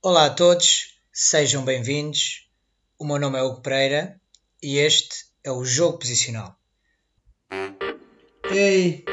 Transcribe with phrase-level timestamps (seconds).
[0.00, 2.46] Olá a todos, sejam bem-vindos.
[3.00, 4.14] O meu nome é Hugo Pereira
[4.62, 6.54] e este é o Jogo Posicional.
[8.48, 9.04] Ei,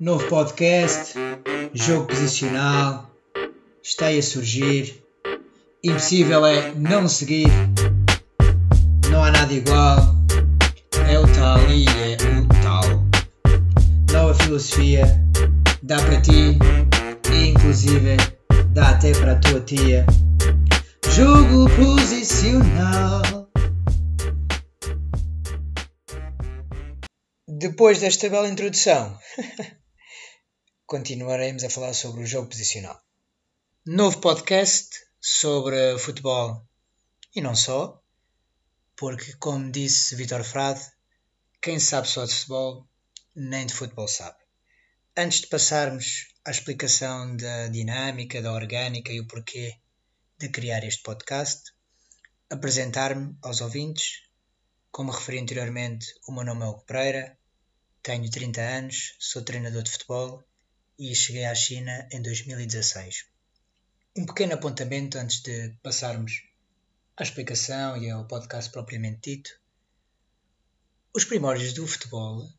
[0.00, 1.12] novo podcast,
[1.74, 3.10] Jogo Posicional,
[3.82, 5.04] está aí a surgir.
[5.84, 7.48] Impossível é não seguir,
[9.10, 9.98] não há nada igual.
[11.10, 13.04] É o tal e é o tal.
[14.10, 15.04] Nova filosofia,
[15.82, 16.58] dá para ti
[17.30, 18.16] e inclusive
[18.74, 20.04] dá até para a tua tia.
[21.14, 23.48] Jogo posicional.
[27.46, 29.16] Depois desta bela introdução,
[30.86, 33.00] continuaremos a falar sobre o jogo posicional.
[33.86, 34.88] Novo podcast
[35.20, 36.66] sobre futebol
[37.32, 38.02] e não só,
[38.96, 40.80] porque, como disse Vitor Frade,
[41.62, 42.88] quem sabe só de futebol,
[43.36, 44.43] nem de futebol sabe.
[45.16, 49.78] Antes de passarmos à explicação da dinâmica, da orgânica e o porquê
[50.36, 51.72] de criar este podcast,
[52.50, 54.24] apresentar-me aos ouvintes.
[54.90, 57.38] Como referi anteriormente, o meu nome é Hugo Pereira,
[58.02, 60.42] tenho 30 anos, sou treinador de futebol
[60.98, 63.26] e cheguei à China em 2016.
[64.16, 66.42] Um pequeno apontamento antes de passarmos
[67.16, 69.60] à explicação e ao podcast propriamente dito.
[71.14, 72.52] Os primórdios do futebol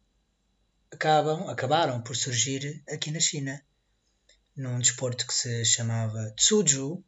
[0.96, 3.62] acabam, acabaram por surgir aqui na China
[4.56, 7.04] num desporto que se chamava Tsuju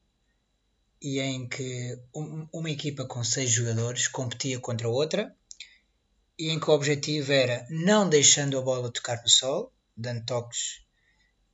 [1.01, 5.33] e em que um, uma equipa com seis jogadores competia contra outra
[6.37, 10.81] e em que o objetivo era não deixando a bola tocar no sol, dando toques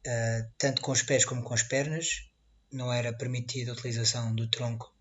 [0.05, 2.27] uh, tanto com os pés como com as pernas,
[2.71, 4.91] não era permitida a utilização do tronco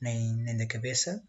[0.00, 1.22] nem, nem da cabeça,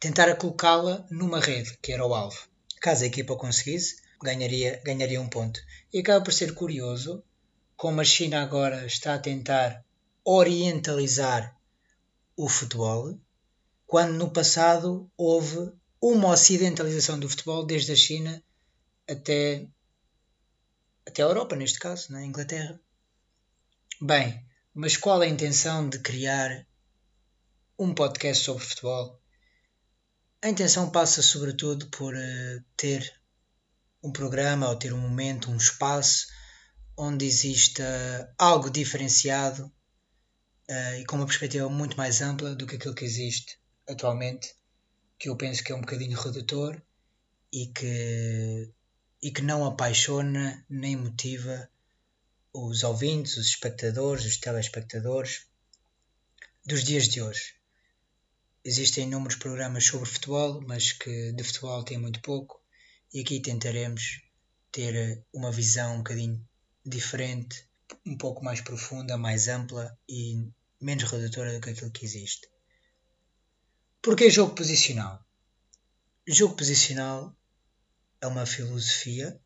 [0.00, 2.48] tentar colocá-la numa rede, que era o alvo.
[2.80, 5.60] Caso a equipa conseguisse, ganharia, ganharia um ponto.
[5.92, 7.22] E acaba por ser curioso
[7.76, 9.84] como a China agora está a tentar
[10.24, 11.56] orientalizar
[12.36, 13.18] o futebol,
[13.86, 18.42] quando no passado houve uma ocidentalização do futebol desde a China
[19.08, 19.66] até,
[21.06, 22.78] até a Europa, neste caso, na Inglaterra.
[24.00, 24.44] Bem,
[24.74, 26.66] mas qual a intenção de criar
[27.78, 29.20] um podcast sobre futebol?
[30.42, 33.12] A intenção passa sobretudo por uh, ter
[34.02, 36.28] um programa ou ter um momento, um espaço
[36.96, 39.72] onde exista algo diferenciado
[40.68, 44.54] uh, e com uma perspectiva muito mais ampla do que aquilo que existe atualmente,
[45.18, 46.80] que eu penso que é um bocadinho redutor
[47.52, 48.72] e que,
[49.22, 51.68] e que não apaixona nem motiva
[52.52, 55.46] os ouvintes, os espectadores, os telespectadores
[56.66, 57.54] dos dias de hoje.
[58.64, 62.57] Existem inúmeros programas sobre futebol, mas que de futebol tem muito pouco,
[63.12, 64.22] e aqui tentaremos
[64.70, 66.46] ter uma visão um bocadinho
[66.84, 67.66] diferente,
[68.04, 70.46] um pouco mais profunda, mais ampla e
[70.80, 72.48] menos redutora do que aquilo que existe.
[74.02, 75.24] Porquê jogo posicional?
[76.26, 77.34] Jogo posicional
[78.20, 79.40] é uma filosofia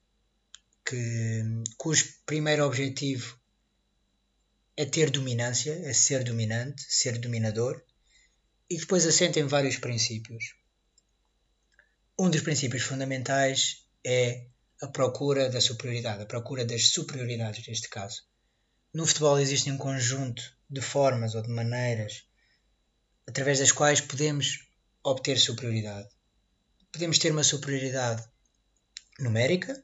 [0.84, 1.42] que,
[1.76, 3.38] cujo primeiro objetivo
[4.76, 7.82] é ter dominância, é ser dominante, ser dominador,
[8.68, 10.54] e depois assenta em vários princípios.
[12.18, 14.46] Um dos princípios fundamentais é
[14.82, 18.22] a procura da superioridade, a procura das superioridades neste caso.
[18.92, 22.24] No futebol existe um conjunto de formas ou de maneiras
[23.26, 24.66] através das quais podemos
[25.02, 26.08] obter superioridade.
[26.90, 28.22] Podemos ter uma superioridade
[29.18, 29.82] numérica,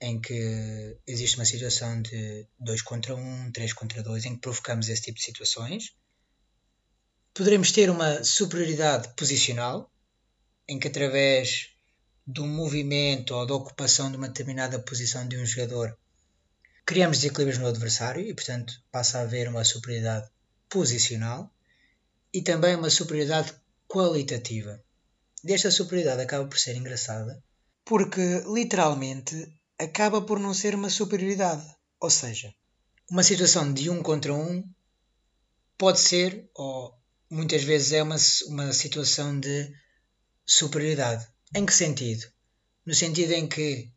[0.00, 4.40] em que existe uma situação de 2 contra 1, um, 3 contra 2, em que
[4.40, 5.94] provocamos esse tipo de situações.
[7.32, 9.91] Poderemos ter uma superioridade posicional,
[10.68, 11.70] em que através
[12.26, 15.96] do movimento ou da ocupação de uma determinada posição de um jogador,
[16.84, 20.30] criamos desequilíbrios no adversário e, portanto, passa a haver uma superioridade
[20.68, 21.52] posicional
[22.32, 23.52] e também uma superioridade
[23.88, 24.82] qualitativa.
[25.42, 27.42] Desta superioridade acaba por ser engraçada
[27.84, 31.64] porque, literalmente, acaba por não ser uma superioridade.
[32.00, 32.54] Ou seja,
[33.10, 34.64] uma situação de um contra um
[35.76, 36.96] pode ser, ou
[37.28, 38.16] muitas vezes é uma,
[38.46, 39.72] uma situação de
[40.46, 41.26] superioridade.
[41.54, 42.26] Em que sentido?
[42.84, 43.92] No sentido em que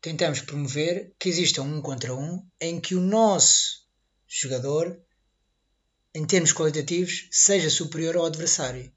[0.00, 3.86] tentamos promover que exista um contra um em que o nosso
[4.26, 5.00] jogador,
[6.14, 8.92] em termos qualitativos, seja superior ao adversário.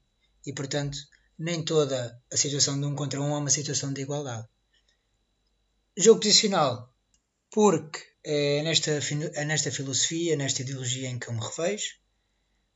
[0.46, 0.98] E, portanto,
[1.38, 4.46] nem toda a situação de um contra um é uma situação de igualdade.
[5.96, 6.92] Jogo posicional,
[7.50, 8.92] porque é nesta,
[9.34, 11.96] é nesta filosofia, nesta ideologia em que eu me revejo,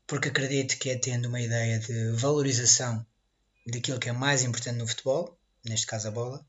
[0.07, 3.07] porque acredito que é tendo uma ideia de valorização
[3.67, 6.47] daquilo que é mais importante no futebol, neste caso a bola,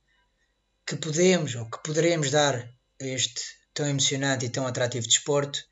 [0.86, 3.42] que podemos ou que poderemos dar a este
[3.74, 5.64] tão emocionante e tão atrativo desporto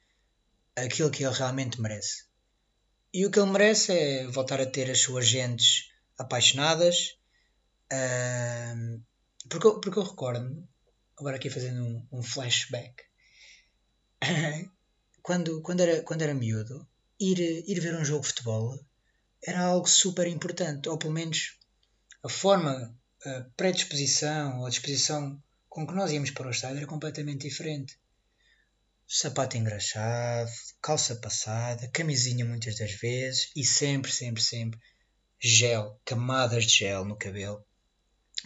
[0.76, 2.26] aquilo que ele realmente merece.
[3.14, 7.18] E o que ele merece é voltar a ter as suas gentes apaixonadas.
[7.92, 9.02] Uh,
[9.48, 10.68] porque, eu, porque eu recordo-me,
[11.18, 13.04] agora aqui fazendo um, um flashback,
[15.22, 16.86] quando, quando, era, quando era miúdo,
[17.20, 18.80] ir, ir ver um jogo de futebol
[19.46, 21.58] era algo super importante, ou pelo menos
[22.24, 26.88] a forma, a predisposição ou a disposição com que nós íamos para o estádio era
[26.88, 28.00] completamente diferente.
[29.08, 30.50] Sapato engraxado,
[30.82, 34.80] calça passada, camisinha muitas das vezes e sempre, sempre, sempre
[35.40, 37.64] gel, camadas de gel no cabelo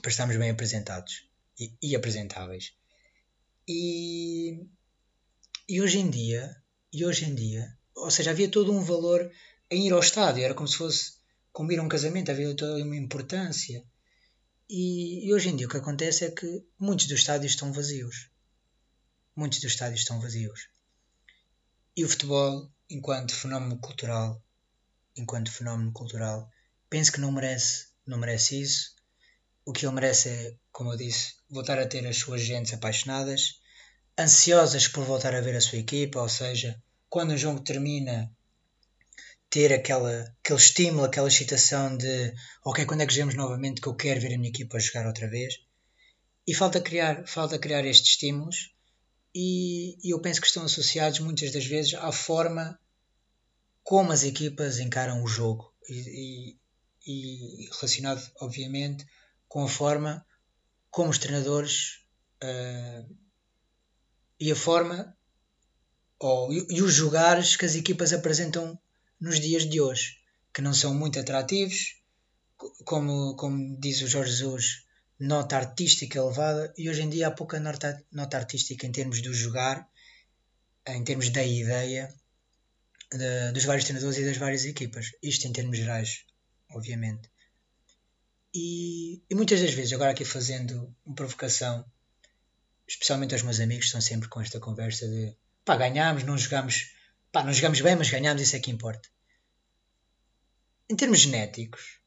[0.01, 2.73] para estarmos bem apresentados e, e apresentáveis.
[3.65, 4.65] E,
[5.67, 6.53] e hoje em dia,
[6.91, 9.31] e hoje em dia, ou seja, havia todo um valor
[9.69, 11.19] em ir ao estádio, era como se fosse
[11.51, 13.83] como ir a um casamento, havia toda uma importância.
[14.69, 18.29] E, e, hoje em dia o que acontece é que muitos dos estádios estão vazios.
[19.35, 20.69] Muitos dos estádios estão vazios.
[21.95, 24.41] E o futebol, enquanto fenómeno cultural,
[25.15, 26.49] enquanto fenómeno cultural,
[26.89, 28.95] penso que não merece, não merece isso.
[29.65, 33.59] O que ele merece é, como eu disse, voltar a ter as suas gentes apaixonadas,
[34.17, 38.31] ansiosas por voltar a ver a sua equipa, ou seja, quando o jogo termina,
[39.49, 43.95] ter aquela, aquele estímulo, aquela excitação de ok, quando é que jogamos novamente que eu
[43.95, 45.55] quero ver a minha equipa jogar outra vez.
[46.45, 48.73] E falta criar, falta criar estes estímulos
[49.33, 52.79] e, e eu penso que estão associados muitas das vezes à forma
[53.83, 56.55] como as equipas encaram o jogo e,
[57.05, 59.05] e, e relacionado, obviamente,
[59.47, 60.25] com a forma
[60.91, 62.03] como os treinadores
[62.43, 63.15] uh,
[64.39, 65.15] e a forma
[66.19, 68.79] ou, e, e os jogares que as equipas apresentam
[69.19, 70.17] nos dias de hoje,
[70.53, 71.95] que não são muito atrativos,
[72.83, 74.85] como, como diz o Jorge Jesus,
[75.19, 79.33] nota artística elevada, e hoje em dia há pouca nota, nota artística em termos do
[79.33, 79.87] jogar,
[80.87, 82.13] em termos da ideia
[83.11, 85.11] de, dos vários treinadores e das várias equipas.
[85.21, 86.25] Isto em termos gerais,
[86.69, 87.29] obviamente.
[88.53, 91.85] E, e muitas das vezes, agora aqui fazendo uma provocação,
[92.87, 96.91] especialmente aos meus amigos, estão sempre com esta conversa de pá, ganhámos, não jogámos,
[97.31, 99.07] pá, não jogámos bem, mas ganhámos, isso é que importa.
[100.89, 101.99] Em termos genéticos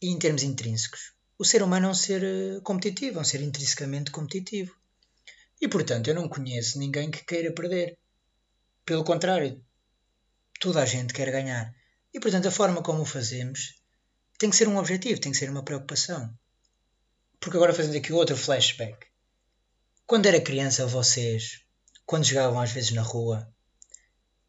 [0.00, 3.40] e em termos intrínsecos, o ser humano é um ser eh, competitivo, é um ser
[3.42, 4.74] intrinsecamente competitivo.
[5.60, 7.98] E portanto, eu não conheço ninguém que queira perder.
[8.84, 9.62] Pelo contrário,
[10.60, 11.74] toda a gente quer ganhar.
[12.12, 13.80] E portanto, a forma como o fazemos
[14.38, 16.32] tem que ser um objetivo, tem que ser uma preocupação.
[17.40, 19.06] Porque agora fazendo aqui outro flashback.
[20.06, 21.64] Quando era criança, vocês
[22.04, 23.52] quando jogavam às vezes na rua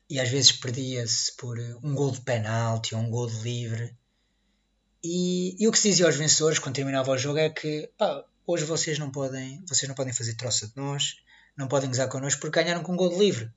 [0.09, 3.95] e às vezes perdia-se por um gol de penalti ou um gol de livre.
[5.03, 8.25] E, e, o que se dizia aos vencedores quando terminava o jogo é que pá,
[8.45, 11.17] hoje vocês não podem vocês não podem fazer troça de nós,
[11.55, 13.51] não podem gozar connosco porque ganharam com um gol de livre.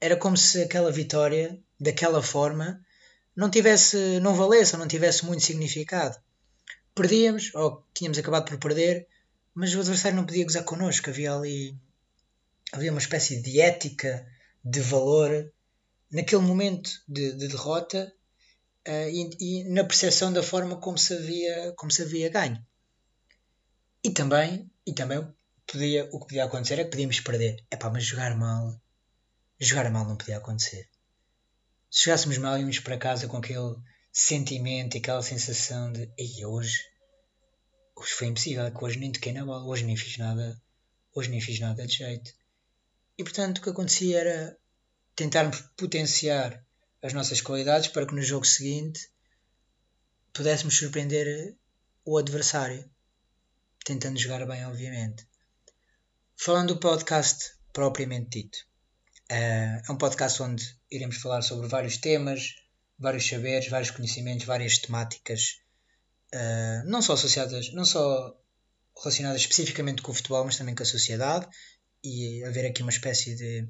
[0.00, 2.80] Era como se aquela vitória, daquela forma,
[3.34, 6.18] não tivesse, não valesse ou não tivesse muito significado.
[6.94, 9.06] Perdíamos, ou tínhamos acabado por perder,
[9.54, 11.10] mas o adversário não podia gozar connosco.
[11.10, 11.78] Havia ali
[12.72, 14.26] havia uma espécie de ética,
[14.64, 15.50] de valor,
[16.10, 18.12] naquele momento de, de derrota
[18.86, 22.64] uh, e, e, na percepção da forma como se havia, como se havia ganho.
[24.02, 25.26] E também, e também
[25.66, 27.64] podia, o que podia acontecer é que podíamos perder.
[27.70, 28.80] É pá, mas jogar mal,
[29.58, 30.88] jogar mal não podia acontecer.
[31.90, 33.76] Se jogássemos mal, íamos para casa com aquele
[34.12, 36.78] sentimento e aquela sensação de Ei, hoje,
[37.96, 40.60] hoje foi impossível, que hoje nem toquei na bola, hoje nem fiz nada,
[41.14, 42.32] hoje nem fiz nada de jeito.
[43.18, 44.58] E portanto o que acontecia era
[45.16, 46.62] tentarmos potenciar
[47.02, 49.10] as nossas qualidades para que no jogo seguinte
[50.32, 51.56] pudéssemos surpreender
[52.04, 52.88] o adversário,
[53.84, 55.26] tentando jogar bem, obviamente.
[56.36, 58.58] Falando do podcast propriamente dito,
[59.30, 62.56] eh, é um podcast onde iremos falar sobre vários temas,
[62.98, 65.60] vários saberes, vários conhecimentos, várias temáticas,
[66.32, 68.36] eh, não só associadas, não só
[68.98, 71.48] relacionadas especificamente com o futebol, mas também com a sociedade
[72.04, 73.68] e haver aqui uma espécie de,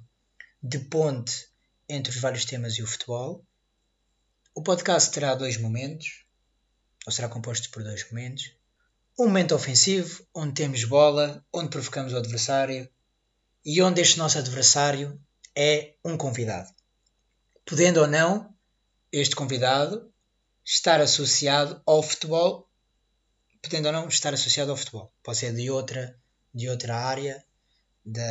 [0.66, 1.48] de ponte
[1.88, 3.46] entre os vários temas e o futebol.
[4.52, 6.24] O podcast terá dois momentos,
[7.06, 8.50] ou será composto por dois momentos.
[9.16, 12.90] Um momento ofensivo, onde temos bola, onde provocamos o adversário
[13.64, 15.20] e onde este nosso adversário
[15.54, 16.74] é um convidado.
[17.64, 18.52] Podendo ou não
[19.12, 20.12] este convidado
[20.64, 22.68] estar associado ao futebol,
[23.62, 25.12] podendo ou não estar associado ao futebol.
[25.22, 26.18] Pode ser de outra,
[26.52, 27.44] de outra área,
[28.04, 28.24] da,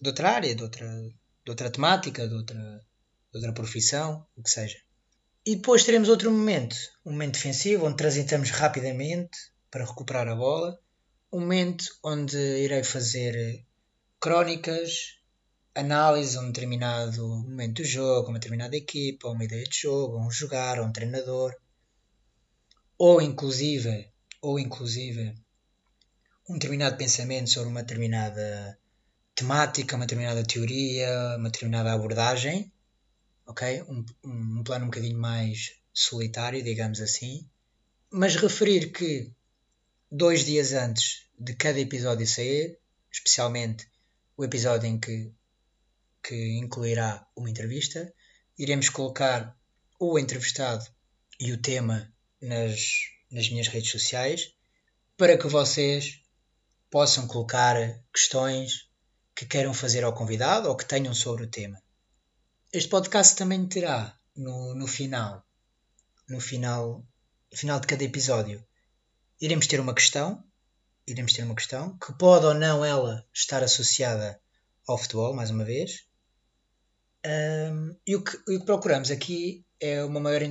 [0.00, 4.50] de outra área, de outra, de outra temática, de outra, de outra profissão, o que
[4.50, 4.78] seja.
[5.44, 9.38] E depois teremos outro momento, um momento defensivo, onde transitamos rapidamente
[9.70, 10.78] para recuperar a bola,
[11.32, 13.64] um momento onde irei fazer
[14.20, 15.18] crónicas,
[15.74, 20.30] análise a um determinado momento do jogo, uma determinada equipa, uma ideia de jogo, um
[20.30, 21.54] jogar, um treinador,
[22.98, 24.10] ou inclusive,
[24.42, 25.34] ou inclusive
[26.48, 28.78] um determinado pensamento sobre uma determinada
[29.38, 32.72] temática, uma determinada teoria, uma determinada abordagem,
[33.46, 33.82] ok?
[33.82, 37.48] Um, um plano um bocadinho mais solitário, digamos assim,
[38.10, 39.32] mas referir que
[40.10, 42.80] dois dias antes de cada episódio sair,
[43.12, 43.88] especialmente
[44.36, 45.32] o episódio em que,
[46.20, 48.12] que incluirá uma entrevista,
[48.58, 49.56] iremos colocar
[50.00, 50.84] o entrevistado
[51.38, 54.52] e o tema nas, nas minhas redes sociais
[55.16, 56.20] para que vocês
[56.90, 58.87] possam colocar questões
[59.38, 61.80] que queiram fazer ao convidado ou que tenham sobre o tema.
[62.72, 65.46] Este podcast também terá no, no final,
[66.28, 67.06] no final,
[67.54, 68.66] final de cada episódio,
[69.40, 70.42] iremos ter uma questão,
[71.06, 74.40] iremos ter uma questão que pode ou não ela estar associada
[74.88, 76.08] ao futebol, mais uma vez.
[77.24, 80.42] Um, e o que, o que procuramos aqui é uma maior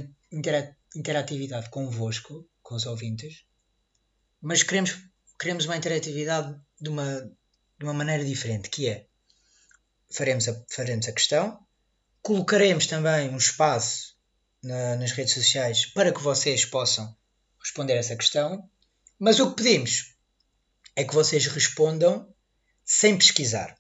[0.96, 3.44] interatividade convosco, com os ouvintes,
[4.42, 4.98] mas queremos,
[5.38, 7.30] queremos uma interatividade de uma,
[7.78, 9.06] de uma maneira diferente, que é
[10.10, 11.60] faremos a, faremos a questão,
[12.22, 14.16] colocaremos também um espaço
[14.64, 17.16] na, nas redes sociais para que vocês possam
[17.60, 18.70] responder essa questão,
[19.20, 20.16] mas o que pedimos
[20.96, 22.28] é que vocês respondam
[22.84, 23.78] sem pesquisar.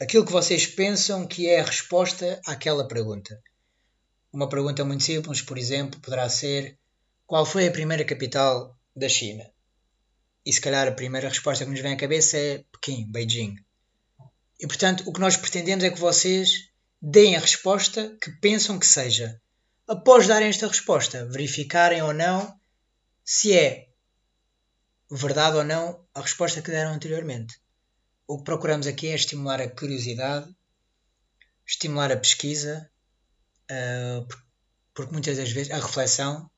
[0.00, 3.40] Aquilo que vocês pensam que é a resposta àquela pergunta.
[4.32, 6.78] Uma pergunta muito simples, por exemplo, poderá ser:
[7.26, 9.44] Qual foi a primeira capital da China?
[10.44, 13.56] E se calhar a primeira resposta que nos vem à cabeça é Pequim, Beijing.
[14.58, 16.70] E portanto, o que nós pretendemos é que vocês
[17.00, 19.40] deem a resposta que pensam que seja.
[19.88, 22.58] Após darem esta resposta, verificarem ou não
[23.24, 23.88] se é
[25.10, 27.60] verdade ou não a resposta que deram anteriormente.
[28.26, 30.54] O que procuramos aqui é estimular a curiosidade,
[31.66, 32.88] estimular a pesquisa,
[33.70, 34.26] uh,
[34.94, 36.50] porque muitas das vezes a reflexão,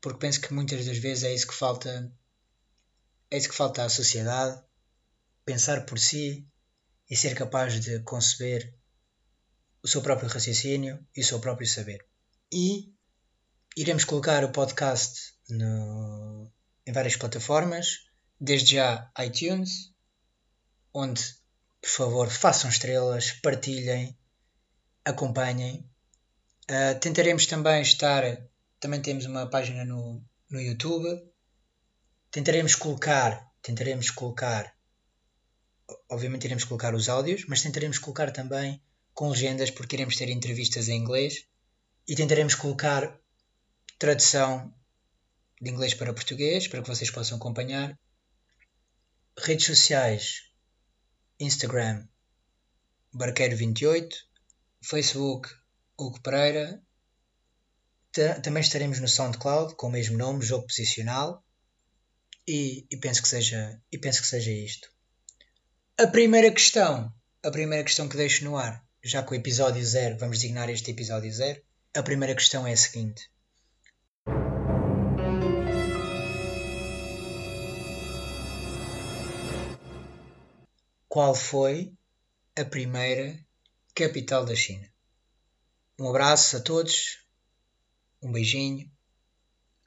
[0.00, 2.10] porque penso que muitas das vezes é isso que falta,
[3.30, 4.60] é isso que falta à sociedade,
[5.44, 6.46] pensar por si
[7.08, 8.74] e ser capaz de conceber
[9.82, 12.04] o seu próprio raciocínio e o seu próprio saber.
[12.52, 12.92] E
[13.76, 16.50] iremos colocar o podcast no,
[16.86, 18.06] em várias plataformas,
[18.40, 19.92] desde já iTunes,
[20.92, 21.22] onde,
[21.80, 24.16] por favor, façam estrelas, partilhem,
[25.04, 25.88] acompanhem.
[26.70, 28.22] Uh, tentaremos também estar,
[28.78, 31.29] também temos uma página no, no YouTube.
[32.30, 34.72] Tentaremos colocar, tentaremos colocar,
[36.08, 38.80] obviamente iremos colocar os áudios, mas tentaremos colocar também
[39.12, 41.44] com legendas, porque iremos ter entrevistas em inglês
[42.06, 43.18] e tentaremos colocar
[43.98, 44.72] tradução
[45.60, 47.98] de inglês para português para que vocês possam acompanhar.
[49.36, 50.44] Redes sociais:
[51.38, 52.06] Instagram
[53.14, 54.14] Barqueiro28,
[54.82, 55.48] Facebook
[55.98, 56.80] Hugo Pereira.
[58.42, 61.44] Também estaremos no SoundCloud com o mesmo nome, Jogo Posicional.
[62.52, 64.90] E, e, penso que seja, e penso que seja isto.
[65.96, 67.14] A primeira questão,
[67.44, 70.90] a primeira questão que deixo no ar, já com o episódio zero, vamos designar este
[70.90, 71.62] episódio zero.
[71.94, 73.30] A primeira questão é a seguinte:
[81.08, 81.92] Qual foi
[82.56, 83.38] a primeira
[83.94, 84.92] capital da China?
[85.96, 87.20] Um abraço a todos,
[88.20, 88.90] um beijinho,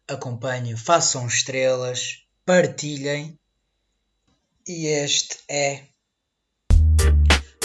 [0.08, 3.38] acompanhem, façam estrelas, partilhem.
[4.68, 5.84] E este é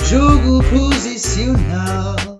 [0.08, 2.37] Jogo Posicional.